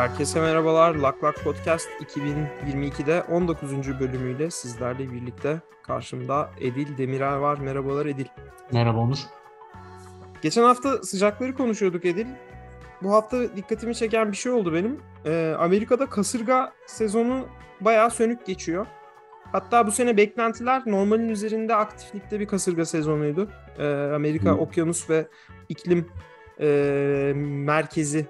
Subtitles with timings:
[0.00, 0.94] Herkese merhabalar.
[0.94, 4.00] Lak Lak Podcast 2022'de 19.
[4.00, 7.58] bölümüyle sizlerle birlikte karşımda Edil Demirel var.
[7.58, 8.26] Merhabalar Edil.
[8.72, 9.18] Merhaba Onur.
[10.42, 12.26] Geçen hafta sıcakları konuşuyorduk Edil.
[13.02, 15.00] Bu hafta dikkatimi çeken bir şey oldu benim.
[15.26, 17.46] Ee, Amerika'da kasırga sezonu
[17.80, 18.86] bayağı sönük geçiyor.
[19.52, 23.48] Hatta bu sene beklentiler normalin üzerinde aktiflikte bir kasırga sezonuydu.
[23.78, 24.58] Ee, Amerika hmm.
[24.58, 25.28] okyanus ve
[25.68, 26.06] iklim
[26.60, 28.26] e, merkezi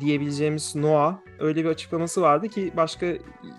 [0.00, 3.06] diyebileceğimiz NOAA öyle bir açıklaması vardı ki başka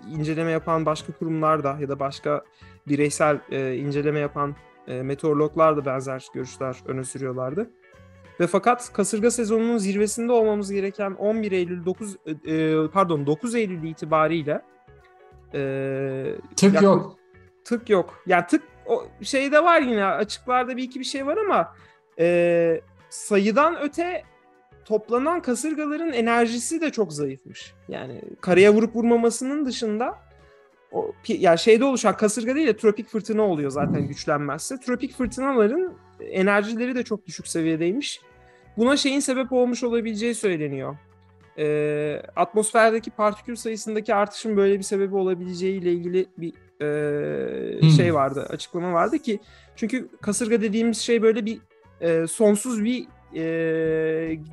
[0.10, 2.44] inceleme yapan başka kurumlar da ya da başka
[2.88, 4.56] bireysel e, inceleme yapan
[4.88, 7.70] e, meteorologlar da benzer görüşler öne sürüyorlardı.
[8.40, 12.16] Ve fakat kasırga sezonunun zirvesinde olmamız gereken 11 Eylül 9
[12.46, 14.62] e, pardon 9 Eylül itibariyle
[15.54, 15.62] e,
[16.56, 17.16] tık yakın, yok.
[17.66, 18.23] Tık yok.
[18.26, 21.75] Yani tık o şeyde var yine açıklarda bir iki bir şey var ama
[22.20, 24.23] e, sayıdan öte
[24.90, 27.73] toplanan kasırgaların enerjisi de çok zayıfmış.
[27.90, 30.16] Yani karaya vurup vurmamasının dışında
[30.92, 34.80] o yani şeyde oluşan kasırga değil de tropik fırtına oluyor zaten güçlenmezse.
[34.80, 38.22] Tropik fırtınaların enerjileri de çok düşük seviyedeymiş.
[38.78, 40.98] Buna şeyin sebep olmuş olabileceği söyleniyor.
[41.58, 47.90] Ee, atmosferdeki partikül sayısındaki artışın böyle bir sebebi olabileceği ile ilgili bir e, hmm.
[47.90, 49.40] şey vardı, açıklama vardı ki
[49.76, 51.59] çünkü kasırga dediğimiz şey böyle bir
[52.02, 53.41] e, sonsuz bir e,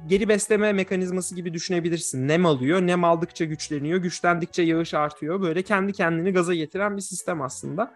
[0.06, 2.28] geri besleme mekanizması gibi düşünebilirsin.
[2.28, 5.42] Nem alıyor, nem aldıkça güçleniyor, güçlendikçe yağış artıyor.
[5.42, 7.94] Böyle kendi kendini gaza getiren bir sistem aslında.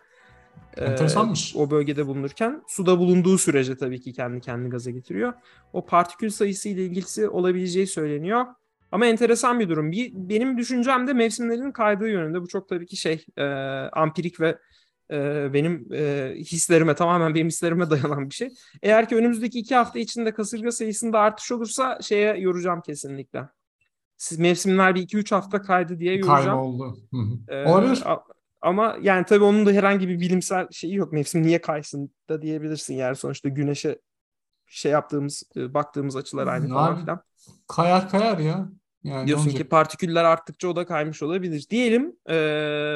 [0.77, 1.55] Enteresanmış.
[1.55, 5.33] Ee, o bölgede bulunurken suda bulunduğu sürece tabii ki kendi kendini gaza getiriyor.
[5.73, 8.47] O partikül sayısı ile ilgisi olabileceği söyleniyor.
[8.93, 9.93] Ama enteresan bir durum.
[9.93, 12.41] Bir, benim düşüncem de mevsimlerin kaydığı yönünde.
[12.41, 13.45] Bu çok tabii ki şey e,
[13.93, 14.59] ampirik ve
[15.13, 18.49] e, benim e, hislerime tamamen benim hislerime dayanan bir şey.
[18.83, 23.49] Eğer ki önümüzdeki iki hafta içinde kasırga sayısında artış olursa şeye yoracağım kesinlikle.
[24.17, 26.45] Siz mevsimler bir iki üç hafta kaydı diye yoracağım.
[26.45, 26.99] Kayboldu.
[27.49, 28.05] Ee, Olabilir.
[28.63, 31.13] Ama yani tabii onun da herhangi bir bilimsel şeyi yok.
[31.13, 33.99] Mevsim niye kaysın da diyebilirsin yani sonuçta güneşe
[34.67, 37.21] şey yaptığımız, baktığımız açılar aynı yani, falan filan.
[37.69, 38.69] Kayar kayar ya.
[39.05, 41.67] Yani Diyorsun ki partiküller arttıkça o da kaymış olabilir.
[41.71, 42.35] Diyelim e,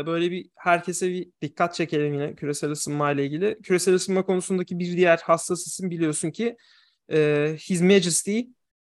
[0.07, 3.59] böyle bir herkese bir dikkat çekelim yine küresel ısınma ile ilgili.
[3.63, 6.57] Küresel ısınma konusundaki bir diğer hassas isim biliyorsun ki
[7.13, 8.41] e, His Majesty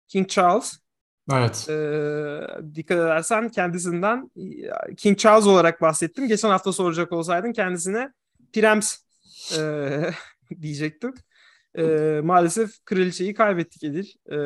[0.08, 0.78] King Charles.
[1.32, 1.68] Evet.
[1.68, 1.74] E,
[2.74, 4.30] dikkat edersen kendisinden
[4.96, 6.28] King Charles olarak bahsettim.
[6.28, 8.12] Geçen hafta soracak olsaydın kendisine
[8.52, 8.96] Pirems
[9.58, 9.60] e,
[10.62, 11.14] diyecektim.
[11.78, 11.84] E,
[12.24, 14.06] maalesef kraliçeyi kaybettik Edil.
[14.30, 14.36] E,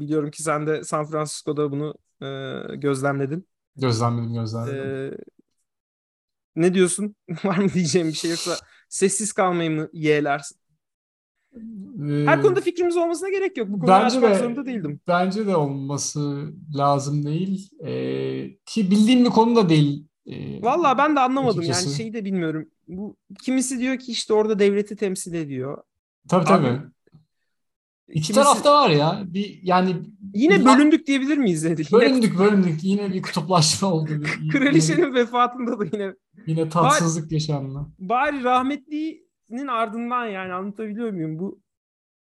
[0.00, 2.26] biliyorum ki sen de San Francisco'da bunu e,
[2.76, 3.48] gözlemledin.
[3.76, 5.12] Gözlemledim, gözlemledim.
[5.14, 5.18] E,
[6.56, 7.16] ne diyorsun?
[7.44, 8.56] Var mı diyeceğim bir şey yoksa
[8.88, 10.58] sessiz kalmayı mı yeğlersin?
[11.54, 13.68] Ee, Her konuda fikrimiz olmasına gerek yok.
[13.68, 15.00] Bu konuda açmak de, zorunda değildim.
[15.08, 17.70] Bence de olması lazım değil.
[17.84, 20.06] Ee, ki bildiğim bir konu da değil.
[20.26, 21.88] Ee, Valla ben de anlamadım açıkçası.
[21.88, 22.70] yani şeyi de bilmiyorum.
[22.88, 25.82] Bu kimisi diyor ki işte orada devleti temsil ediyor.
[26.28, 26.80] Tabii tabii.
[28.08, 29.22] İki tarafta var ya.
[29.26, 29.96] Bir yani
[30.34, 31.82] yine bölündük diyebilir miyiz dedi.
[31.92, 32.84] Bölündük bölündük.
[32.84, 34.10] Yine bir kutuplaşma oldu.
[34.52, 36.14] Kraliçenin yine, vefatında da yine
[36.46, 37.86] yine tatsızlık bari, yaşandı.
[37.98, 41.38] Bari rahmetlinin ardından yani anlatabiliyor muyum?
[41.38, 41.60] Bu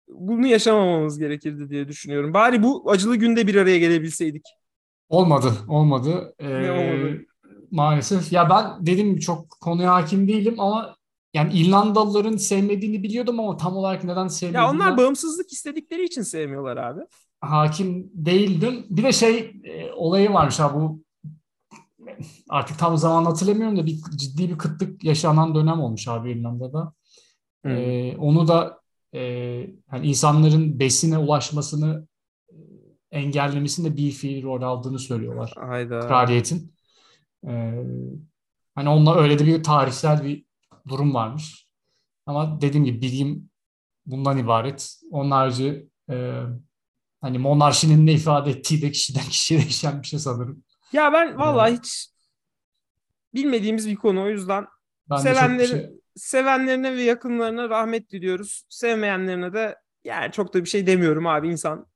[0.09, 2.35] bunu yaşamamamız gerekirdi diye düşünüyorum.
[2.35, 4.43] Bari bu acılı günde bir araya gelebilseydik.
[5.09, 6.35] Olmadı, olmadı.
[6.39, 7.27] Ee, ne olmadı?
[7.71, 8.33] Maalesef.
[8.33, 10.97] Ya ben dedim çok konuya hakim değilim ama
[11.35, 14.65] yani İrlandalıların sevmediğini biliyordum ama tam olarak neden sevmediğini...
[14.65, 17.01] Ya onlar bağımsızlık istedikleri için sevmiyorlar abi.
[17.41, 18.87] Hakim değildim.
[18.91, 21.03] Bir de şey e, olayı varmış ha bu
[22.49, 26.93] artık tam zaman hatırlamıyorum da bir ciddi bir kıtlık yaşanan dönem olmuş abi İrlanda'da.
[27.63, 27.73] Hmm.
[27.73, 28.81] E, onu da
[29.13, 29.21] e,
[29.93, 32.07] yani insanların besine ulaşmasını
[32.49, 32.57] e,
[33.11, 35.55] engellemesinde bir fiil rol aldığını söylüyorlar.
[35.57, 36.01] Hayda.
[36.01, 36.75] Kraliyetin.
[37.47, 37.73] E,
[38.75, 40.45] hani onunla öyle de bir tarihsel bir
[40.89, 41.69] durum varmış.
[42.27, 43.51] Ama dediğim gibi bilgim
[44.07, 45.01] bundan ibaret.
[45.11, 46.43] Onun harici e,
[47.21, 50.65] hani monarşinin ne ifade ettiği de kişiden kişiye değişen bir şey sanırım.
[50.93, 52.09] Ya ben vallahi ee, hiç
[53.35, 54.67] bilmediğimiz bir konu o yüzden
[55.11, 55.91] ben sevenleri, şey...
[56.17, 58.65] sevenlerine ve yakınlarına rahmet diliyoruz.
[58.69, 61.87] Sevmeyenlerine de yani çok da bir şey demiyorum abi insan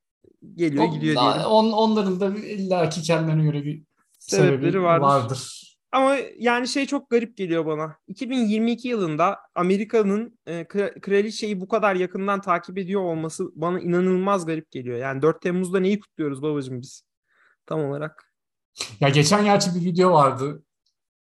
[0.54, 1.40] geliyor on, gidiyor diyelim.
[1.40, 3.82] On, onların da illaki kendilerine göre bir
[4.18, 5.06] sebepleri sebebi vardır.
[5.06, 5.65] vardır.
[5.92, 7.96] Ama yani şey çok garip geliyor bana.
[8.08, 10.64] 2022 yılında Amerika'nın e,
[11.00, 14.98] kraliçeyi bu kadar yakından takip ediyor olması bana inanılmaz garip geliyor.
[14.98, 17.02] Yani 4 Temmuz'da neyi kutluyoruz babacığım biz?
[17.66, 18.32] Tam olarak.
[19.00, 20.62] Ya geçen gerçi bir video vardı.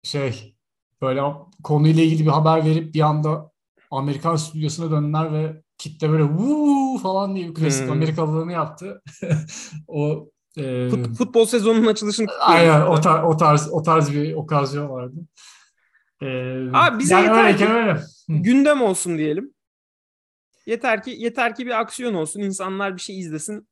[0.02, 0.56] Şey
[1.02, 1.22] böyle
[1.64, 3.50] konuyla ilgili bir haber verip bir anda
[3.90, 7.92] Amerikan stüdyosuna döndüler ve kitle böyle vuuu falan diye klasik hmm.
[7.92, 9.02] Amerikalılığını yaptı.
[9.88, 14.88] o Ee, Fut, futbol sezonunun açılışını aynen o, tar- o tarz o tarz bir okazyon
[14.88, 15.14] vardı.
[16.22, 16.26] Ee,
[16.72, 18.00] Abi bize yani yeter öyleyken ki- öyle.
[18.28, 19.54] gündem olsun diyelim.
[20.66, 23.68] Yeter ki yeter ki bir aksiyon olsun, insanlar bir şey izlesin.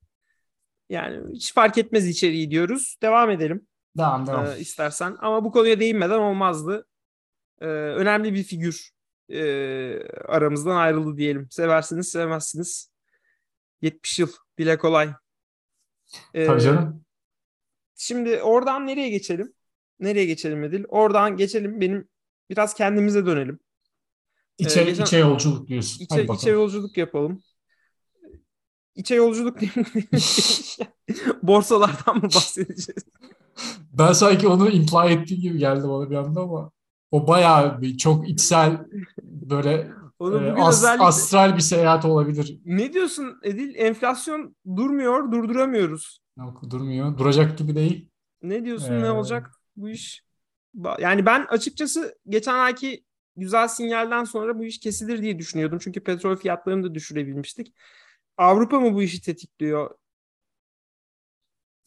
[0.91, 2.97] Yani hiç fark etmez içeriği diyoruz.
[3.03, 3.67] Devam edelim
[3.99, 4.47] Devam devam.
[4.47, 5.17] e, istersen.
[5.21, 6.87] Ama bu konuya değinmeden olmazdı.
[7.61, 8.91] E, önemli bir figür
[9.33, 9.39] e,
[10.29, 11.47] aramızdan ayrıldı diyelim.
[11.51, 12.91] Seversiniz, sevmezsiniz.
[13.83, 14.29] 70 yıl,
[14.59, 15.11] dile kolay.
[16.35, 17.05] E, Tabii canım.
[17.95, 19.53] Şimdi oradan nereye geçelim?
[20.01, 20.85] Nereye geçelim Edil?
[20.89, 21.81] Oradan geçelim.
[21.81, 22.09] Benim
[22.51, 23.59] biraz kendimize dönelim.
[24.59, 26.05] İçe, Ee, geçen- içe yolculuk diyorsun.
[26.05, 27.43] İçe, Hadi içe yolculuk yapalım.
[28.95, 29.71] İçe yolculuk mi?
[31.43, 33.05] Borsalardan mı bahsedeceğiz?
[33.93, 36.71] Ben sanki onu imply ettiğin gibi geldi bana bir anda ama
[37.11, 38.87] o bayağı bir çok içsel
[39.23, 41.05] böyle Onu e, bugün as- özellikle...
[41.05, 42.59] astral bir seyahat olabilir.
[42.65, 43.75] Ne diyorsun Edil?
[43.75, 46.21] Enflasyon durmuyor, durduramıyoruz.
[46.39, 47.19] Yok, durmuyor.
[47.19, 48.09] Duracak gibi değil.
[48.43, 48.93] Ne diyorsun?
[48.93, 50.25] Ee, Ne olacak bu iş?
[50.99, 53.05] Yani ben açıkçası geçen ayki
[53.37, 55.79] güzel sinyalden sonra bu iş kesilir diye düşünüyordum.
[55.83, 57.75] Çünkü petrol fiyatlarını da düşürebilmiştik.
[58.37, 59.91] Avrupa mı bu işi tetikliyor?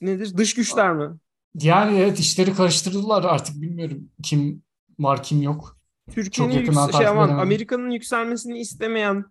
[0.02, 0.38] Nedir?
[0.38, 1.18] Dış güçler mi?
[1.56, 4.64] Yani evet işleri karıştırdılar artık bilmiyorum kim
[5.00, 5.79] var kim yok.
[6.16, 7.30] Türkiye'nin yüksel- şey aman.
[7.30, 9.26] Amerika'nın yükselmesini istemeyen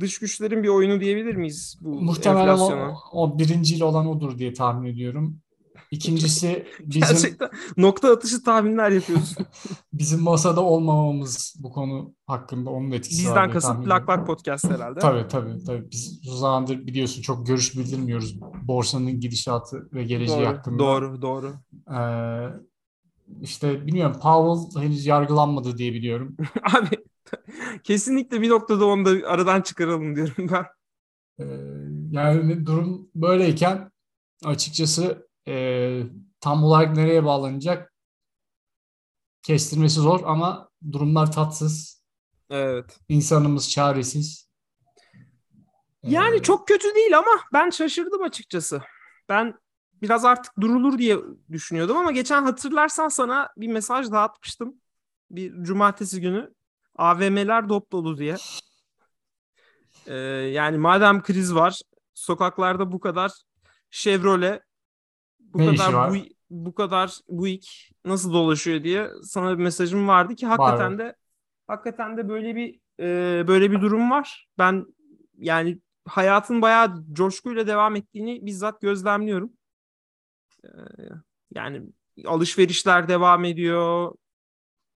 [0.00, 2.90] dış güçlerin bir oyunu diyebilir miyiz bu Muhtemelen enflasyona?
[3.12, 5.38] o, o birinciyle olan odur diye tahmin ediyorum.
[5.90, 9.46] İkincisi bizim Gerçekten nokta atışı tahminler yapıyorsun.
[9.92, 13.90] bizim masada olmamamız bu konu hakkında onun etkisi var Bizden kasıt ediyorum.
[14.08, 15.00] Lak Podcast herhalde.
[15.00, 15.90] Tabii tabii tabii.
[15.90, 20.78] Biz uzun zamandır biliyorsun çok görüş bildirmiyoruz borsanın gidişatı ve geleceği Doğru, hakkında.
[20.78, 21.54] doğru, doğru.
[21.90, 22.64] Ee,
[23.42, 26.36] işte bilmiyorum Powell henüz yargılanmadı diye biliyorum.
[26.76, 27.04] Abi
[27.82, 30.64] kesinlikle bir noktada onu da aradan çıkaralım diyorum ben.
[31.38, 31.44] Ee,
[32.12, 33.90] yani durum böyleyken
[34.44, 36.02] açıkçası e,
[36.40, 37.92] tam olarak nereye bağlanacak
[39.42, 42.04] kestirmesi zor ama durumlar tatsız.
[42.50, 42.98] Evet.
[43.08, 44.50] İnsanımız çaresiz.
[46.02, 48.82] Yani Ee, çok kötü değil ama ben şaşırdım açıkçası.
[49.28, 49.54] Ben
[50.04, 51.18] biraz artık durulur diye
[51.52, 54.74] düşünüyordum ama geçen hatırlarsan sana bir mesaj dağıtmıştım.
[55.30, 56.54] Bir cumartesi günü
[56.96, 58.36] AVM'ler dop dolu diye.
[60.06, 60.14] Ee,
[60.52, 61.80] yani madem kriz var,
[62.14, 63.32] sokaklarda bu kadar
[63.90, 64.62] Chevrolet,
[65.40, 66.16] bu Ne kadar bu,
[66.50, 67.68] bu kadar Buick
[68.04, 70.98] nasıl dolaşıyor diye sana bir mesajım vardı ki hakikaten Var.
[70.98, 71.16] de
[71.66, 74.48] hakikaten de böyle bir e, böyle bir durum var.
[74.58, 74.86] Ben
[75.38, 79.52] yani hayatın bayağı coşkuyla devam ettiğini bizzat gözlemliyorum.
[80.64, 81.08] Ee,
[81.54, 81.82] yani
[82.26, 84.14] alışverişler devam ediyor.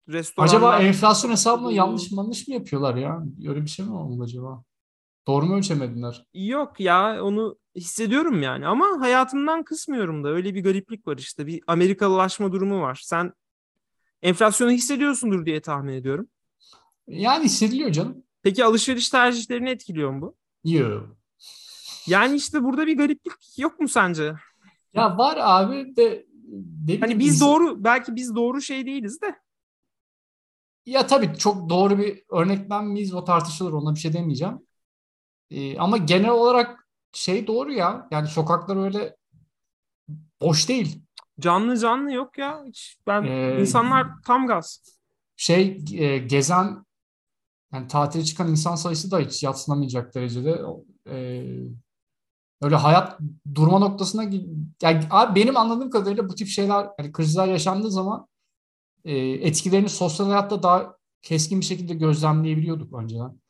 [0.09, 3.23] Restoranlar Acaba enflasyon hesabını yanlış yanlış mı yapıyorlar ya?
[3.49, 4.65] Öyle bir şey mi oldu acaba?
[5.27, 6.25] Doğru mu ölçemediler?
[6.35, 11.63] Yok ya onu hissediyorum yani ama hayatımdan kısmıyorum da öyle bir gariplik var işte bir
[11.67, 13.01] Amerikalılaşma durumu var.
[13.05, 13.33] Sen
[14.23, 16.29] enflasyonu hissediyorsundur diye tahmin ediyorum.
[17.07, 18.23] Yani hissediliyor canım.
[18.43, 20.37] Peki alışveriş tercihlerini etkiliyor mu bu?
[20.71, 21.01] Yo.
[22.07, 24.35] Yani işte burada bir gariplik yok mu sence?
[24.95, 26.27] Ya var abi de
[26.87, 29.35] ne Hani biz doğru belki biz doğru şey değiliz de.
[30.87, 34.59] Ya tabii çok doğru bir örneklem miyiz o tartışılır ona bir şey demeyeceğim.
[35.51, 38.09] Ee, ama genel olarak şey doğru ya.
[38.11, 39.17] Yani sokaklar öyle
[40.41, 41.03] boş değil.
[41.41, 42.65] Canlı canlı yok ya.
[42.67, 44.99] Hiç ben Ee, insanlar tam gaz.
[45.37, 46.85] Şey e, gezen
[47.73, 50.63] yani tatile çıkan insan sayısı da hiç yatsınamayacak derecede.
[51.11, 51.45] Ee,
[52.63, 53.19] öyle hayat
[53.55, 54.23] durma noktasına
[54.83, 58.27] yani abi benim anladığım kadarıyla bu tip şeyler yani krizler yaşandığı zaman
[59.05, 63.41] e, etkilerini sosyal hayatta daha keskin bir şekilde gözlemleyebiliyorduk önceden.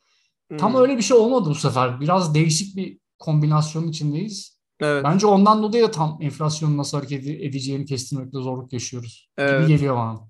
[0.59, 0.81] Tam Hmm.
[0.81, 2.01] öyle bir şey olmadı bu sefer.
[2.01, 4.59] Biraz değişik bir kombinasyon içindeyiz.
[4.81, 5.05] Evet.
[5.05, 9.31] Bence ondan dolayı da tam enflasyonun nasıl hareket ede- edeceğini kestirmekte zorluk yaşıyoruz.
[9.39, 9.69] Evet.
[9.69, 10.29] Gibi geliyor bana.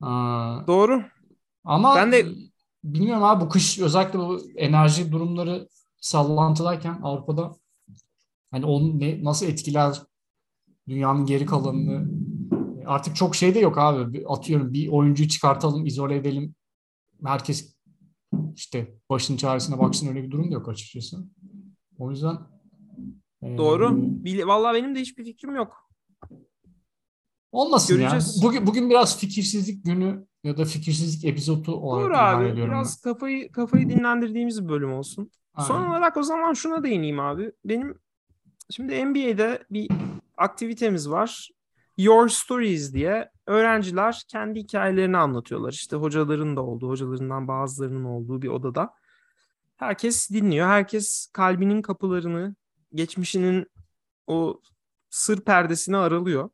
[0.00, 1.02] Aa, Doğru.
[1.64, 2.26] ama Ben de-
[2.84, 5.68] bilmiyorum abi bu kış özellikle bu enerji durumları
[6.00, 7.52] sallantıdayken Avrupa'da
[8.52, 9.96] hani onun ne, nasıl etkiler
[10.88, 12.08] dünyanın geri kalanını
[12.86, 14.24] artık çok şey de yok abi.
[14.28, 16.54] Atıyorum bir oyuncuyu çıkartalım, izole edelim.
[17.24, 17.76] Herkes
[18.54, 21.24] işte başın çaresine baksın öyle bir durum da yok açıkçası.
[21.98, 22.36] O yüzden
[23.42, 23.96] e, Doğru.
[24.24, 25.76] Bil- Vallahi benim de hiçbir fikrim yok.
[27.52, 28.36] olmasın Göreceğiz.
[28.42, 28.48] ya.
[28.48, 32.56] Bugün bugün biraz fikirsizlik günü ya da fikirsizlik epizodu olarak Doğru abi.
[32.56, 35.30] Biraz kafayı kafayı dinlendirdiğimiz bir bölüm olsun.
[35.58, 35.62] ben.
[35.62, 35.90] Son Aynen.
[35.90, 37.52] olarak o zaman şuna değineyim abi.
[37.64, 37.98] Benim
[38.72, 39.90] şimdi NBA'de bir
[40.36, 41.50] aktivitemiz var.
[41.96, 45.72] Your Stories diye öğrenciler kendi hikayelerini anlatıyorlar.
[45.72, 48.94] İşte hocaların da olduğu, hocalarından bazılarının olduğu bir odada.
[49.76, 50.66] Herkes dinliyor.
[50.66, 52.54] Herkes kalbinin kapılarını,
[52.94, 53.66] geçmişinin
[54.26, 54.60] o
[55.10, 56.50] sır perdesini aralıyor.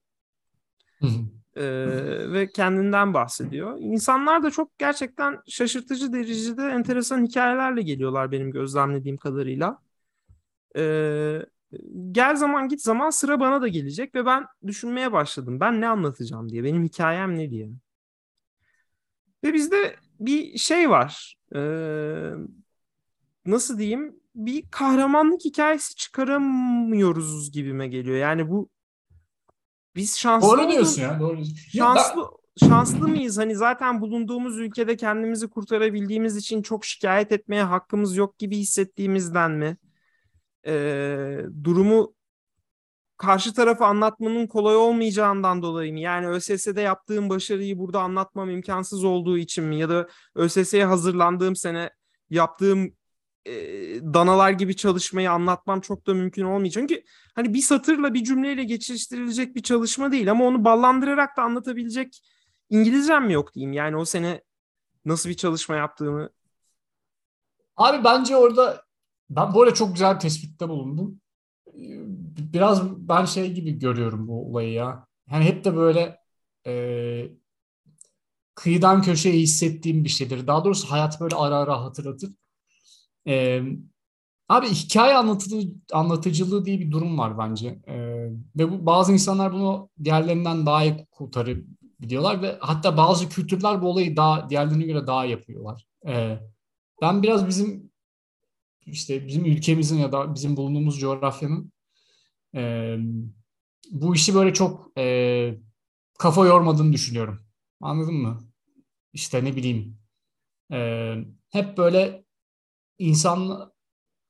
[1.56, 3.76] Ee, ve kendinden bahsediyor.
[3.78, 9.78] İnsanlar da çok gerçekten şaşırtıcı derecede enteresan hikayelerle geliyorlar benim gözlemlediğim kadarıyla.
[10.76, 11.42] Ee,
[12.12, 15.60] gel zaman git zaman sıra bana da gelecek ve ben düşünmeye başladım.
[15.60, 17.70] Ben ne anlatacağım diye, benim hikayem ne diye.
[19.44, 21.36] Ve bizde bir şey var.
[21.54, 22.30] Ee,
[23.46, 24.20] nasıl diyeyim?
[24.34, 28.16] Bir kahramanlık hikayesi çıkaramıyoruz gibime geliyor.
[28.16, 28.70] Yani bu
[29.96, 31.20] biz şanslı Doğru diyorsun ya.
[31.20, 31.38] Doğru.
[31.76, 33.38] Şanslı şanslı mıyız?
[33.38, 39.76] Hani zaten bulunduğumuz ülkede kendimizi kurtarabildiğimiz için çok şikayet etmeye hakkımız yok gibi hissettiğimizden mi?
[40.68, 42.14] Ee, durumu
[43.16, 46.00] karşı tarafa anlatmanın kolay olmayacağından dolayı mı?
[46.00, 49.78] Yani ÖSS'de yaptığım başarıyı burada anlatmam imkansız olduğu için mi?
[49.78, 51.90] Ya da ÖSS'ye hazırlandığım sene
[52.30, 52.92] yaptığım
[53.46, 53.52] e,
[54.14, 56.88] danalar gibi çalışmayı anlatmam çok da mümkün olmayacak.
[56.88, 62.22] Çünkü hani bir satırla bir cümleyle geçiştirilecek bir çalışma değil ama onu ballandırarak da anlatabilecek
[62.70, 63.72] İngilizcem mi yok diyeyim.
[63.72, 64.42] Yani o sene
[65.04, 66.30] nasıl bir çalışma yaptığımı.
[67.76, 68.87] Abi bence orada
[69.30, 71.20] ben bu arada çok güzel bir tespitte bulundum.
[72.52, 75.06] Biraz ben şey gibi görüyorum bu olayı ya.
[75.30, 76.18] Yani hep de böyle
[76.66, 76.72] e,
[78.54, 80.46] kıyıdan köşeye hissettiğim bir şeydir.
[80.46, 82.30] Daha doğrusu hayat böyle ara ara hatırlatır.
[83.28, 83.62] E,
[84.48, 87.68] abi hikaye anlatıcı, anlatıcılığı diye bir durum var bence.
[87.88, 87.96] E,
[88.56, 94.16] ve bu, bazı insanlar bunu diğerlerinden daha iyi kurtarabiliyorlar ve hatta bazı kültürler bu olayı
[94.16, 95.86] daha diğerlerine göre daha yapıyorlar.
[96.06, 96.38] E,
[97.02, 97.87] ben biraz bizim
[98.92, 101.72] işte bizim ülkemizin ya da bizim bulunduğumuz coğrafyanın
[102.56, 102.96] e,
[103.90, 105.58] bu işi böyle çok e,
[106.18, 107.40] kafa yormadığını düşünüyorum.
[107.80, 108.38] Anladın mı?
[109.12, 109.98] İşte ne bileyim
[110.72, 111.14] e,
[111.50, 112.24] hep böyle
[112.98, 113.72] insan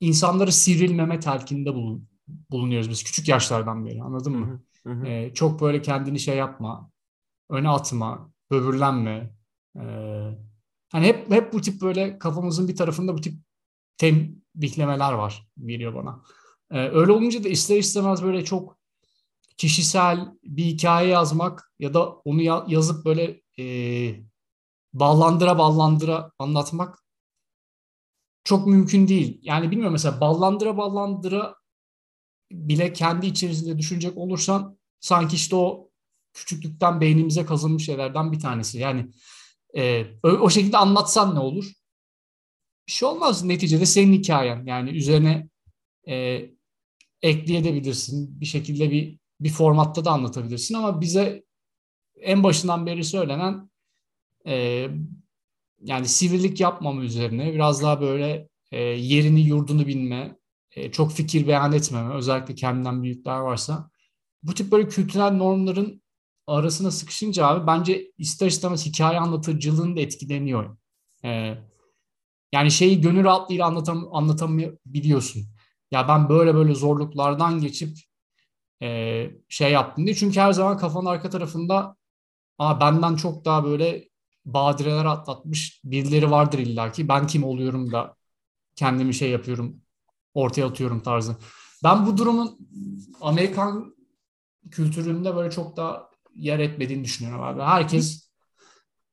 [0.01, 2.09] insanları sivrilmeme telkinde bulun,
[2.51, 4.63] bulunuyoruz biz küçük yaşlardan beri anladın mı?
[4.87, 5.07] Hı hı.
[5.07, 6.91] E, çok böyle kendini şey yapma,
[7.51, 9.35] öne atma, böbürlenme.
[9.77, 9.83] E,
[10.93, 13.35] hani hep hep bu tip böyle kafamızın bir tarafında bu tip
[13.99, 16.23] tembihlemeler var veriyor bana.
[16.71, 18.79] Ee, öyle olunca da ister istemez böyle çok
[19.57, 23.65] kişisel bir hikaye yazmak ya da onu ya- yazıp böyle e,
[24.93, 27.05] ballandıra ballandıra anlatmak
[28.45, 29.39] çok mümkün değil.
[29.43, 31.55] Yani bilmiyorum mesela ballandıra ballandıra
[32.53, 35.91] bile kendi içerisinde düşünecek olursan sanki işte o
[36.33, 38.79] küçüklükten beynimize kazınmış şeylerden bir tanesi.
[38.79, 39.11] Yani
[39.77, 41.73] e, o şekilde anlatsan ne olur?
[42.89, 43.45] Bir şey olmaz.
[43.45, 44.67] Neticede senin hikayen.
[44.67, 45.49] Yani üzerine
[46.09, 46.47] e,
[47.23, 48.41] ekleyebilirsin.
[48.41, 51.45] Bir şekilde bir bir formatta da anlatabilirsin ama bize
[52.21, 53.71] en başından beri söylenen
[54.47, 54.87] e,
[55.81, 60.37] yani sivrilik yapmama üzerine biraz daha böyle e, yerini yurdunu bilme,
[60.73, 63.91] e, çok fikir beyan etmeme, özellikle kendinden büyükler varsa
[64.43, 66.03] bu tip böyle kültürel normların
[66.47, 70.77] arasına sıkışınca abi bence ister istemez hikaye anlatıcılığın da etkileniyor.
[71.25, 71.55] E,
[72.53, 75.43] yani şeyi gönül rahatlığıyla anlatam anlatamayabiliyorsun.
[75.91, 77.99] Ya ben böyle böyle zorluklardan geçip
[78.83, 80.17] e, şey yaptım diye.
[80.17, 81.97] Çünkü her zaman kafanın arka tarafında
[82.59, 84.09] Aa, benden çok daha böyle
[84.45, 87.09] badireler atlatmış birileri vardır illaki.
[87.09, 88.17] Ben kim oluyorum da
[88.77, 89.83] kendimi şey yapıyorum,
[90.35, 91.37] ortaya atıyorum tarzı.
[91.85, 92.59] Ben bu durumun
[93.21, 93.97] Amerikan
[94.71, 97.63] kültüründe böyle çok daha yer etmediğini düşünüyorum abi.
[97.63, 98.31] Herkes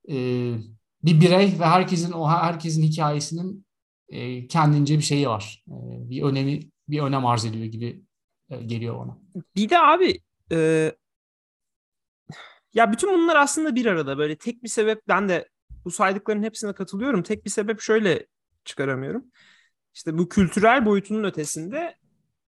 [0.10, 0.16] e,
[1.06, 3.66] bir birey ve herkesin o herkesin hikayesinin
[4.10, 5.64] e, kendince bir şeyi var.
[5.68, 6.60] E, bir önemi
[6.90, 8.04] bir önem arz ediyor gibi
[8.50, 9.18] e, geliyor bana.
[9.56, 10.20] Bir de abi
[10.52, 10.92] e,
[12.74, 15.50] ya bütün bunlar aslında bir arada böyle tek bir sebepten de
[15.86, 17.24] bu saydıkların hepsine katılıyorum.
[17.24, 18.28] Tek bir sebep şöyle
[18.66, 19.26] çıkaramıyorum.
[19.94, 21.98] İşte bu kültürel boyutunun ötesinde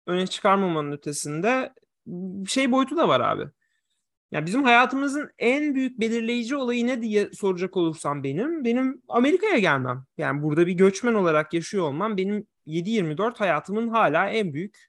[0.07, 1.75] öne çıkarmamanın ötesinde
[2.47, 3.51] şey boyutu da var abi.
[4.33, 10.05] Ya bizim hayatımızın en büyük belirleyici olayı ne diye soracak olursam benim, benim Amerika'ya gelmem.
[10.19, 14.89] Yani burada bir göçmen olarak yaşıyor olmam benim 7-24 hayatımın hala en büyük.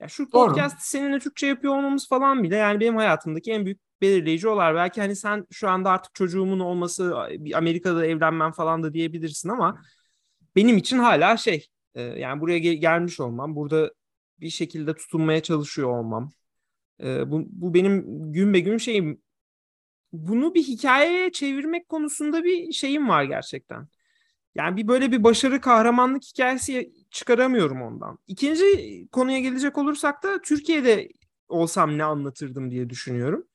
[0.00, 4.48] Ya şu podcast seninle Türkçe yapıyor olmamız falan bile yani benim hayatımdaki en büyük belirleyici
[4.48, 4.74] olar.
[4.74, 7.16] Belki hani sen şu anda artık çocuğumun olması,
[7.54, 9.82] Amerika'da evlenmem falan da diyebilirsin ama
[10.56, 13.92] benim için hala şey e, yani buraya gel- gelmiş olmam, burada
[14.40, 16.30] bir şekilde tutunmaya çalışıyor olmam,
[17.02, 19.22] e, bu, bu benim gün be gün şeyim.
[20.12, 23.88] Bunu bir hikayeye çevirmek konusunda bir şeyim var gerçekten.
[24.54, 28.18] Yani bir böyle bir başarı kahramanlık hikayesi çıkaramıyorum ondan.
[28.26, 28.64] İkinci
[29.12, 31.08] konuya gelecek olursak da Türkiye'de
[31.48, 33.46] olsam ne anlatırdım diye düşünüyorum.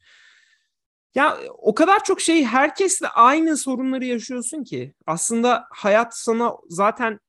[1.16, 7.20] Ya o kadar çok şey herkesle aynı sorunları yaşıyorsun ki aslında hayat sana zaten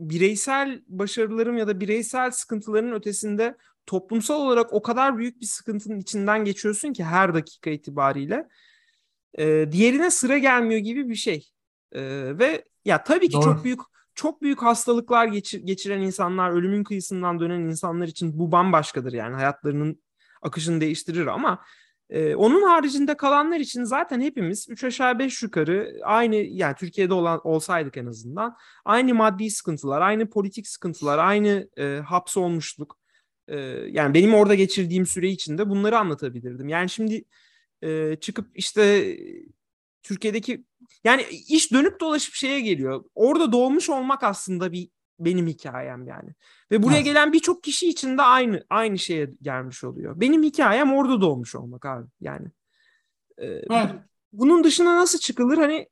[0.00, 6.44] bireysel başarılarım ya da bireysel sıkıntıların ötesinde toplumsal olarak o kadar büyük bir sıkıntının içinden
[6.44, 8.48] geçiyorsun ki her dakika itibariyle
[9.38, 11.48] e, diğerine sıra gelmiyor gibi bir şey.
[11.92, 12.02] E,
[12.38, 13.42] ve ya tabii ki Doğru.
[13.42, 13.80] çok büyük
[14.14, 20.02] çok büyük hastalıklar geçir, geçiren insanlar, ölümün kıyısından dönen insanlar için bu bambaşkadır yani hayatlarının
[20.42, 21.64] akışını değiştirir ama
[22.12, 27.40] ee, onun haricinde kalanlar için zaten hepimiz 3 aşağı 5 yukarı aynı yani Türkiye'de olan
[27.44, 33.01] olsaydık en azından aynı maddi sıkıntılar, aynı politik sıkıntılar, aynı e, hapsolmuşluk.
[33.52, 33.56] E,
[33.90, 36.68] yani benim orada geçirdiğim süre içinde bunları anlatabilirdim.
[36.68, 37.24] Yani şimdi
[37.82, 39.16] e, çıkıp işte
[40.02, 40.64] Türkiye'deki
[41.04, 43.04] yani iş dönüp dolaşıp şeye geliyor.
[43.14, 46.30] Orada doğmuş olmak aslında bir benim hikayem yani.
[46.70, 47.04] Ve buraya evet.
[47.04, 50.20] gelen birçok kişi için de aynı aynı şeye gelmiş oluyor.
[50.20, 52.48] Benim hikayem orada doğmuş olmak abi yani.
[53.42, 53.62] Ee.
[54.32, 55.88] Bunun dışına nasıl çıkılır hani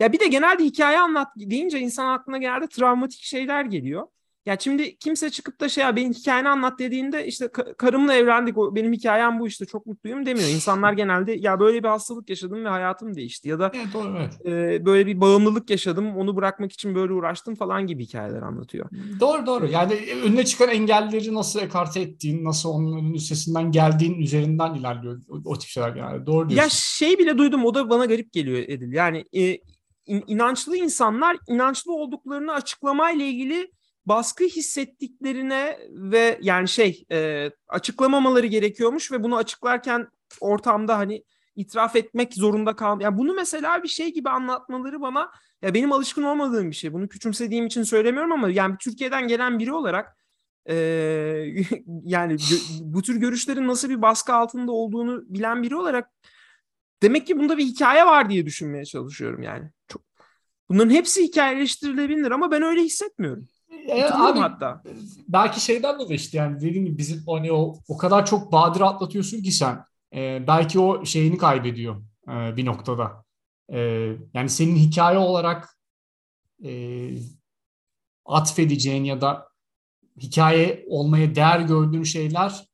[0.00, 4.06] ya bir de genelde hikaye anlat deyince insan aklına genelde travmatik şeyler geliyor.
[4.48, 8.92] Ya şimdi kimse çıkıp da şey ya benim hikayeni anlat dediğinde işte karımla evlendik benim
[8.92, 10.48] hikayem bu işte çok mutluyum demiyor.
[10.48, 14.46] İnsanlar genelde ya böyle bir hastalık yaşadım ve hayatım değişti ya da evet, doğru, evet.
[14.46, 18.90] E, böyle bir bağımlılık yaşadım onu bırakmak için böyle uğraştım falan gibi hikayeler anlatıyor.
[19.20, 25.20] Doğru doğru yani önüne çıkan engelleri nasıl ekarte ettiğin nasıl onun üstesinden geldiğin üzerinden ilerliyor
[25.28, 26.64] o, o tip şeyler yani doğru diyorsun.
[26.64, 29.58] Ya şey bile duydum o da bana garip geliyor Edil yani e,
[30.06, 33.77] inançlı insanlar inançlı olduklarını açıklamayla ilgili
[34.08, 40.08] baskı hissettiklerine ve yani şey e, açıklamamaları gerekiyormuş ve bunu açıklarken
[40.40, 41.24] ortamda hani
[41.56, 43.00] itiraf etmek zorunda kal.
[43.00, 45.30] Yani bunu mesela bir şey gibi anlatmaları bana
[45.62, 46.92] ya benim alışkın olmadığım bir şey.
[46.92, 50.16] Bunu küçümsediğim için söylemiyorum ama yani Türkiye'den gelen biri olarak
[50.68, 50.74] e,
[52.04, 52.36] yani
[52.80, 56.10] bu tür görüşlerin nasıl bir baskı altında olduğunu bilen biri olarak
[57.02, 59.70] demek ki bunda bir hikaye var diye düşünmeye çalışıyorum yani.
[59.88, 60.02] Çok
[60.68, 63.48] Bunların hepsi hikayeleştirilebilir ama ben öyle hissetmiyorum.
[63.88, 64.82] E, abi, hatta.
[65.28, 69.42] Belki şeyden dolayı işte yani dediğim gibi bizim hani o, o kadar çok badire atlatıyorsun
[69.42, 69.84] ki sen.
[70.14, 73.24] E, belki o şeyini kaybediyor e, bir noktada.
[73.72, 73.78] E,
[74.34, 75.78] yani senin hikaye olarak
[76.64, 77.10] e,
[78.24, 79.48] atfedeceğin ya da
[80.20, 82.68] hikaye olmaya değer gördüğün şeyler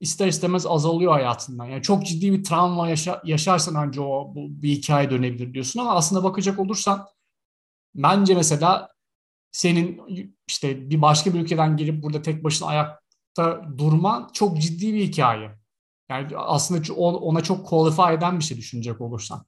[0.00, 1.66] ister istemez azalıyor hayatından.
[1.66, 5.94] Yani çok ciddi bir travma yaşa, yaşarsan önce o bu, bir hikaye dönebilir diyorsun ama
[5.94, 7.06] aslında bakacak olursan
[7.94, 8.91] bence mesela
[9.52, 10.00] senin
[10.48, 15.50] işte bir başka bir ülkeden gelip burada tek başına ayakta durman çok ciddi bir hikaye.
[16.10, 19.46] Yani aslında ona çok qualify eden bir şey düşünecek olursan.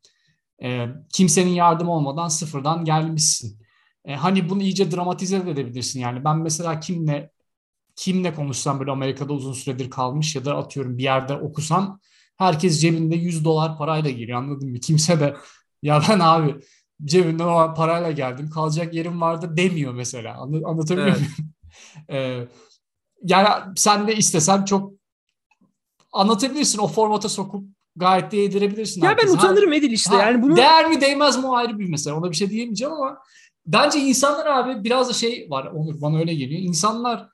[0.62, 3.60] E, kimsenin yardım olmadan sıfırdan gelmişsin.
[4.04, 6.00] E, hani bunu iyice dramatize edebilirsin.
[6.00, 7.30] Yani ben mesela kimle
[7.96, 12.00] kimle konuşsam böyle Amerika'da uzun süredir kalmış ya da atıyorum bir yerde okusam
[12.36, 14.80] herkes cebinde 100 dolar parayla giriyor anladın mı?
[14.80, 15.36] Kimse de
[15.82, 16.54] ya ben abi
[17.04, 20.34] cebimden o parayla geldim kalacak yerim vardı demiyor mesela.
[20.34, 21.20] Anlat, anlatabiliyor evet.
[21.20, 21.52] muyum?
[22.10, 22.48] ee,
[23.22, 24.92] yani sen de istesen çok
[26.12, 27.64] anlatabilirsin o formata sokup
[27.96, 29.02] gayet de yedirebilirsin.
[29.02, 29.28] Ya herkese.
[29.28, 30.16] ben utanırım ha, Edil işte.
[30.16, 30.56] Ha, yani bunu...
[30.56, 32.14] Değer mi değmez mi o ayrı bir mesele.
[32.14, 33.18] Ona bir şey diyemeyeceğim ama
[33.66, 36.60] bence insanlar abi biraz da şey var Onur bana öyle geliyor.
[36.60, 37.28] İnsanlar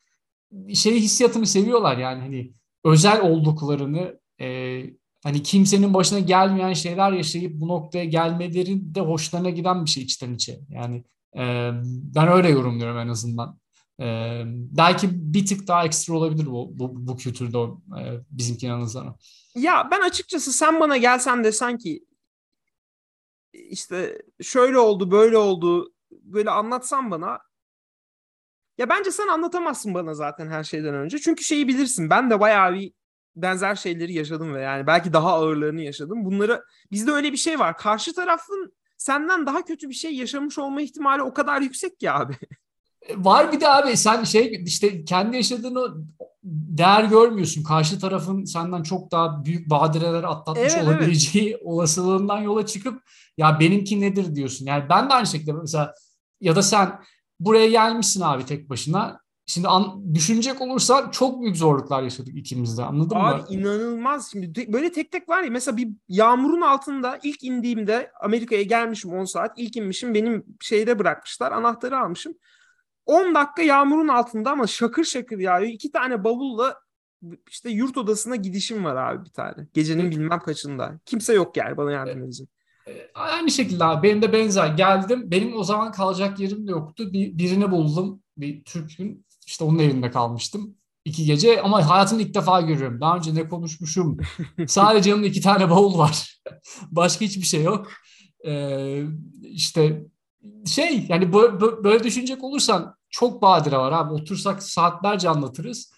[0.74, 2.52] şey hissiyatını seviyorlar yani hani
[2.84, 4.80] özel olduklarını e,
[5.22, 10.34] hani kimsenin başına gelmeyen şeyler yaşayıp bu noktaya gelmeleri de hoşlarına giden bir şey içten
[10.34, 10.60] içe.
[10.68, 11.04] Yani
[11.36, 11.70] e,
[12.14, 13.58] ben öyle yorumluyorum en azından.
[14.00, 14.06] E,
[14.46, 17.58] belki bir tık daha ekstra olabilir bu, bu, bu kültürde
[18.00, 19.16] e, bizimkine nazaran.
[19.54, 22.04] Ya ben açıkçası sen bana gelsen desen ki
[23.52, 27.40] işte şöyle oldu böyle oldu böyle anlatsan bana
[28.78, 31.18] ya bence sen anlatamazsın bana zaten her şeyden önce.
[31.18, 32.92] Çünkü şeyi bilirsin ben de bayağı bir
[33.36, 36.24] benzer şeyleri yaşadım ve yani belki daha ağırlarını yaşadım.
[36.24, 37.76] Bunları bizde öyle bir şey var.
[37.76, 42.34] Karşı tarafın senden daha kötü bir şey yaşamış olma ihtimali o kadar yüksek ki abi.
[43.02, 45.94] E, var bir de abi sen şey işte kendi yaşadığını
[46.42, 47.62] değer görmüyorsun.
[47.62, 51.60] Karşı tarafın senden çok daha büyük badireler atlatmış evet, olabileceği evet.
[51.64, 53.02] olasılığından yola çıkıp
[53.38, 54.66] ya benimki nedir diyorsun.
[54.66, 55.94] Yani ben de aynı şekilde mesela
[56.40, 57.00] ya da sen
[57.40, 59.20] buraya gelmişsin abi tek başına.
[59.50, 63.44] Şimdi an, düşünecek olursa çok büyük zorluklar yaşadık ikimiz de anladın Abi, mı?
[63.44, 64.30] Abi inanılmaz.
[64.32, 69.24] Şimdi böyle tek tek var ya mesela bir yağmurun altında ilk indiğimde Amerika'ya gelmişim 10
[69.24, 69.52] saat.
[69.56, 72.34] ilk inmişim benim şeyde bırakmışlar anahtarı almışım.
[73.06, 75.72] 10 dakika yağmurun altında ama şakır şakır yağıyor.
[75.72, 76.76] İki tane bavulla
[77.48, 79.68] işte yurt odasına gidişim var abi bir tane.
[79.74, 80.12] Gecenin evet.
[80.12, 81.00] bilmem kaçında.
[81.06, 82.48] Kimse yok yani bana yardım edecek.
[82.88, 85.30] E, aynı şekilde abi benim de benzer geldim.
[85.30, 87.12] Benim o zaman kalacak yerim de yoktu.
[87.12, 88.22] Bir, birini buldum.
[88.36, 90.76] Bir Türk'ün işte onun evinde kalmıştım.
[91.04, 93.00] iki gece ama hayatımda ilk defa görüyorum.
[93.00, 94.16] Daha önce ne konuşmuşum.
[94.66, 96.40] Sadece yanımda iki tane bavul var.
[96.90, 97.92] Başka hiçbir şey yok.
[98.46, 99.02] Ee,
[99.42, 100.02] işte
[100.66, 104.12] şey yani böyle, böyle düşünecek olursan çok badire var abi.
[104.12, 105.92] Otursak saatlerce anlatırız.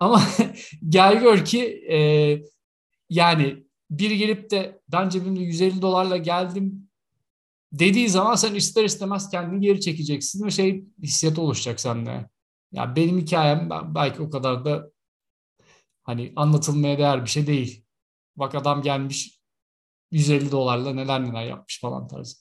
[0.00, 0.22] Ama
[0.88, 1.98] gel gör ki e,
[3.10, 6.88] yani biri gelip de ben cebimde 150 dolarla geldim
[7.72, 12.28] dediği zaman sen ister istemez kendini geri çekeceksin ve şey hissiyatı oluşacak sende.
[12.72, 14.90] Ya benim hikayem belki o kadar da
[16.02, 17.84] hani anlatılmaya değer bir şey değil.
[18.36, 19.40] Bak adam gelmiş
[20.10, 22.36] 150 dolarla neler neler yapmış falan tarzı.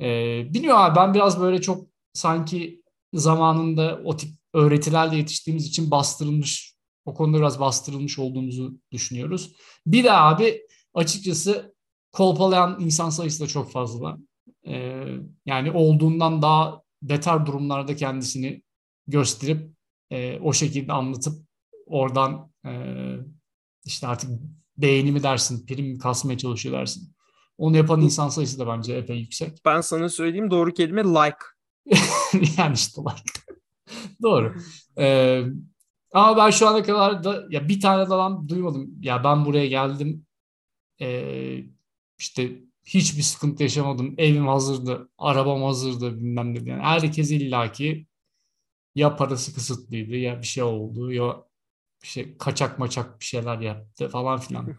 [0.00, 2.82] Ee, bilmiyorum abi ben biraz böyle çok sanki
[3.14, 9.52] zamanında o tip öğretilerle yetiştiğimiz için bastırılmış, o konuda biraz bastırılmış olduğumuzu düşünüyoruz.
[9.86, 10.62] Bir de abi
[10.94, 11.74] açıkçası
[12.12, 14.18] kolpalayan insan sayısı da çok fazla.
[14.66, 15.04] Ee,
[15.46, 18.62] yani olduğundan daha beter durumlarda kendisini
[19.06, 19.70] gösterip
[20.10, 21.46] e, o şekilde anlatıp
[21.86, 22.72] oradan e,
[23.84, 24.30] işte artık
[24.76, 27.12] beğeni mi dersin, prim mi kasmaya çalışıyor dersin.
[27.58, 29.58] Onu yapan insan sayısı da bence epey yüksek.
[29.64, 31.36] Ben sana söyleyeyim doğru kelime like.
[32.58, 33.54] yani işte like.
[34.22, 34.54] doğru.
[34.98, 35.42] Ee,
[36.12, 38.90] ama ben şu ana kadar da ya bir tane falan duymadım.
[39.00, 40.26] Ya ben buraya geldim.
[41.00, 41.64] Ee,
[42.18, 44.14] işte hiçbir sıkıntı yaşamadım.
[44.18, 46.70] Evim hazırdı, arabam hazırdı bilmem ne.
[46.70, 48.06] Yani herkes illaki
[48.94, 51.44] ya parası kısıtlıydı ya bir şey oldu ya
[52.02, 54.76] bir şey kaçak maçak bir şeyler yaptı falan filan.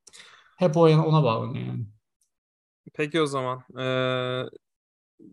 [0.56, 1.86] Hep o ona bağlanıyor yani.
[2.94, 3.62] Peki o zaman.
[3.78, 4.50] Ee,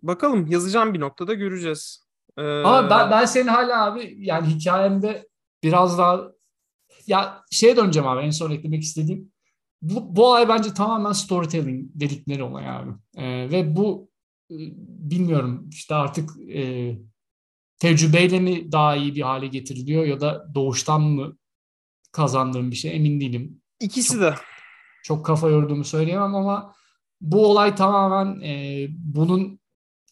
[0.02, 2.08] bakalım yazacağım bir noktada göreceğiz.
[2.38, 2.41] Ee...
[2.41, 5.28] Ama ben, ben senin hala abi yani hikayemde
[5.63, 6.32] biraz daha
[7.08, 9.34] ya şeye döneceğim abi en son eklemek istediğim
[9.82, 12.91] bu, bu olay bence tamamen storytelling dedikleri olay abi.
[13.15, 14.10] Ee, ve bu
[14.50, 16.96] bilmiyorum işte artık e,
[17.79, 21.38] tecrübeyle mi daha iyi bir hale getiriliyor ya da doğuştan mı
[22.12, 23.62] kazandığım bir şey emin değilim.
[23.79, 24.36] İkisi çok, de.
[25.03, 26.75] Çok kafa yorduğumu söyleyemem ama
[27.21, 29.59] bu olay tamamen e, bunun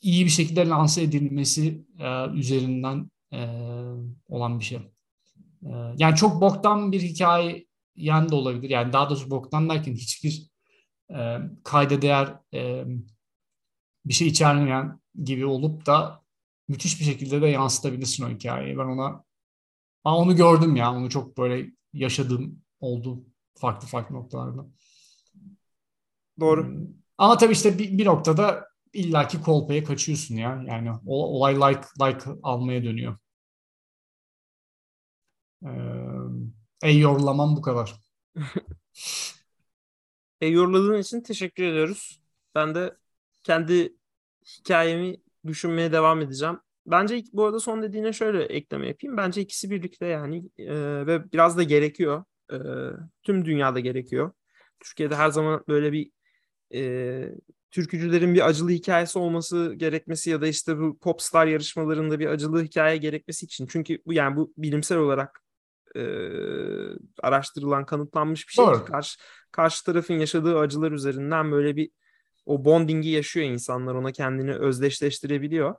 [0.01, 3.39] iyi bir şekilde lanse edilmesi e, üzerinden e,
[4.27, 4.77] olan bir şey.
[5.63, 8.69] E, yani çok boktan bir hikaye yan da olabilir.
[8.69, 10.47] Yani daha doğrusu boktan derken hiçbir
[11.09, 12.83] e, kayda değer e,
[14.05, 16.20] bir şey içermeyen gibi olup da
[16.71, 18.77] müthiş bir şekilde de yansıtabilirsin o hikayeyi.
[18.77, 19.23] Ben ona
[20.03, 20.93] Aa, onu gördüm ya.
[20.93, 24.65] Onu çok böyle yaşadığım oldu farklı farklı noktalarda.
[26.39, 26.65] Doğru.
[26.67, 26.87] Hmm.
[27.17, 30.63] Ama tabii işte bir, bir noktada illaki kolpaya kaçıyorsun ya.
[30.67, 33.17] Yani olay like like almaya dönüyor.
[35.65, 35.69] Ee,
[36.83, 37.95] ey yorlamam bu kadar.
[40.41, 42.21] e, yorladığın için teşekkür ediyoruz.
[42.55, 42.97] Ben de
[43.43, 43.95] kendi
[44.45, 46.59] hikayemi düşünmeye devam edeceğim.
[46.85, 49.17] Bence bu arada son dediğine şöyle ekleme yapayım.
[49.17, 50.75] Bence ikisi birlikte yani e,
[51.07, 52.23] ve biraz da gerekiyor.
[52.53, 52.57] E,
[53.23, 54.31] tüm dünyada gerekiyor.
[54.79, 56.11] Türkiye'de her zaman böyle bir
[56.73, 57.35] e,
[57.71, 62.97] türkücülerin bir acılı hikayesi olması gerekmesi ya da işte bu popstar yarışmalarında bir acılı hikaye
[62.97, 63.67] gerekmesi için.
[63.67, 65.41] Çünkü bu yani bu bilimsel olarak
[65.95, 66.01] e,
[67.23, 68.65] araştırılan, kanıtlanmış bir şey.
[68.65, 68.85] Doğru.
[68.85, 69.19] Karşı,
[69.51, 71.91] karşı tarafın yaşadığı acılar üzerinden böyle bir
[72.45, 73.95] o bondingi yaşıyor insanlar.
[73.95, 75.75] Ona kendini özdeşleştirebiliyor.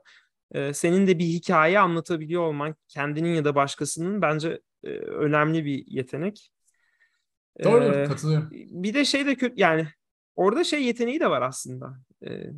[0.51, 5.83] E, senin de bir hikaye anlatabiliyor olman kendinin ya da başkasının bence e, önemli bir
[5.87, 6.51] yetenek.
[7.63, 8.49] Doğru, ee, katılıyorum.
[8.51, 9.87] Bir de şey de kötü yani
[10.35, 11.97] orada şey yeteneği de var aslında.
[12.25, 12.51] Ee,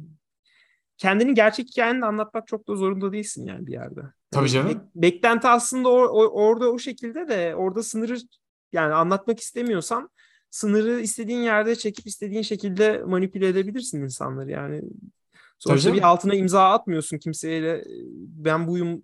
[0.97, 4.01] kendini gerçek hikayeni de anlatmak çok da zorunda değilsin yani bir yerde.
[4.31, 4.69] Tabii canım.
[4.69, 8.17] Be- beklenti aslında or- or- orada o şekilde de orada sınırı
[8.73, 10.09] yani anlatmak istemiyorsan
[10.51, 14.81] sınırı istediğin yerde çekip istediğin şekilde manipüle edebilirsin insanları yani.
[15.60, 17.84] Sonuçta bir altına imza atmıyorsun kimseyle
[18.17, 19.03] ben buyum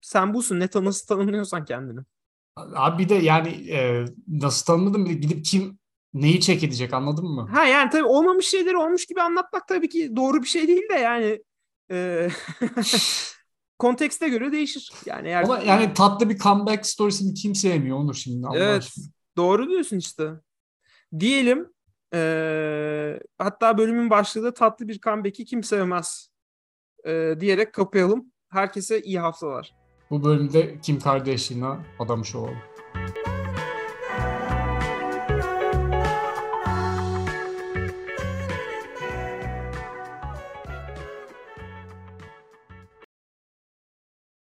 [0.00, 2.00] sen busun ne nasıl tanımlıyorsan kendini.
[2.56, 5.78] Abi bir de yani e, nasıl tanımladım gidip kim
[6.14, 7.48] neyi çek edecek anladın mı?
[7.52, 10.94] Ha yani tabii olmamış şeyleri olmuş gibi anlatmak tabii ki doğru bir şey değil de
[10.94, 11.42] yani
[11.90, 12.28] e,
[13.78, 14.92] kontekste göre değişir.
[15.06, 15.42] Yani eğer...
[15.42, 18.46] Ama yani tatlı bir comeback storiesini kim sevmiyor Onur şimdi.
[18.46, 19.04] Allah evet aşkına.
[19.36, 20.30] doğru diyorsun işte.
[21.18, 21.72] Diyelim
[22.14, 26.30] e, hatta bölümün başlığı da tatlı bir comeback'i kim sevmez
[27.04, 28.32] e, diyerek kapayalım.
[28.48, 29.74] Herkese iyi haftalar.
[30.10, 32.58] Bu bölümde Kim Kardashian'a adamış olalım.